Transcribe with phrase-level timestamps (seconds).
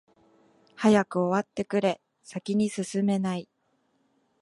[0.77, 3.47] 早く終わってくれ、先に進めない。